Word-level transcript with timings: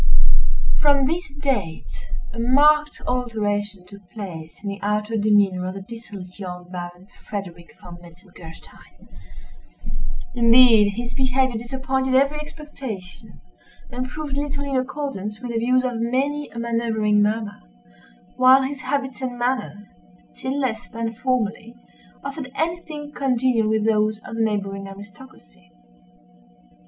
From 0.81 1.05
this 1.05 1.31
date 1.43 2.07
a 2.33 2.39
marked 2.39 3.01
alteration 3.05 3.85
took 3.85 4.01
place 4.09 4.57
in 4.63 4.69
the 4.69 4.79
outward 4.81 5.21
demeanor 5.21 5.67
of 5.67 5.75
the 5.75 5.83
dissolute 5.83 6.39
young 6.39 6.71
Baron 6.71 7.05
Frederick 7.23 7.75
Von 7.79 7.99
Metzengerstein. 8.01 9.07
Indeed, 10.33 10.93
his 10.95 11.13
behavior 11.13 11.55
disappointed 11.55 12.15
every 12.15 12.39
expectation, 12.39 13.41
and 13.91 14.09
proved 14.09 14.37
little 14.37 14.63
in 14.63 14.75
accordance 14.75 15.39
with 15.39 15.51
the 15.51 15.59
views 15.59 15.83
of 15.83 15.97
many 15.97 16.49
a 16.49 16.57
manoeuvering 16.57 17.21
mamma; 17.21 17.61
while 18.37 18.63
his 18.63 18.81
habits 18.81 19.21
and 19.21 19.37
manner, 19.37 19.87
still 20.31 20.57
less 20.59 20.89
than 20.89 21.13
formerly, 21.13 21.75
offered 22.23 22.51
any 22.55 22.81
thing 22.81 23.11
congenial 23.11 23.69
with 23.69 23.85
those 23.85 24.17
of 24.25 24.33
the 24.33 24.41
neighboring 24.41 24.87
aristocracy. 24.87 25.71